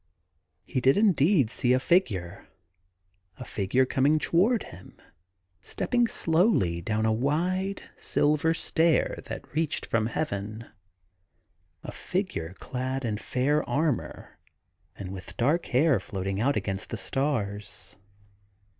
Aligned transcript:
He 0.65 0.81
did 0.81 0.97
indeed 0.97 1.51
see 1.51 1.73
a 1.73 1.79
figure— 1.79 2.47
a 3.37 3.45
figure 3.45 3.85
coming 3.85 4.17
toward 4.17 4.63
him, 4.63 4.99
stepping 5.61 6.07
slowly 6.07 6.81
down 6.81 7.05
a 7.05 7.13
wide 7.13 7.83
silver 7.99 8.55
stair 8.55 9.19
that 9.25 9.53
reached 9.53 9.85
from 9.85 10.07
Heaven— 10.07 10.65
a 11.83 11.91
figure 11.91 12.55
clad 12.57 13.05
in 13.05 13.19
fair 13.19 13.61
armour, 13.69 14.39
and 14.95 15.11
with 15.13 15.37
dark 15.37 15.67
hair 15.67 15.99
floating 15.99 16.41
out 16.41 16.55
against 16.57 16.89
the 16.89 16.97
stars. 16.97 17.95